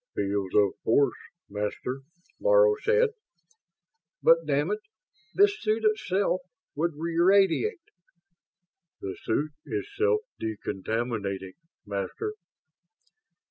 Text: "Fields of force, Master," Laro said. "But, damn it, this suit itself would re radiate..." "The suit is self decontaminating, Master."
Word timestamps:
"Fields 0.15 0.55
of 0.55 0.71
force, 0.83 1.19
Master," 1.47 2.01
Laro 2.39 2.73
said. 2.81 3.09
"But, 4.23 4.47
damn 4.47 4.71
it, 4.71 4.79
this 5.35 5.55
suit 5.61 5.83
itself 5.85 6.41
would 6.73 6.93
re 6.95 7.15
radiate..." 7.19 7.77
"The 9.01 9.15
suit 9.21 9.51
is 9.67 9.87
self 9.95 10.21
decontaminating, 10.41 11.53
Master." 11.85 12.33